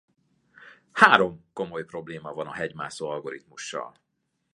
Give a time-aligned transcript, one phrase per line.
[0.91, 3.93] Három komoly probléma van a hegymászó algoritmussal.